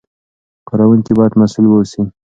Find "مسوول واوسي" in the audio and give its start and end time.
1.39-2.01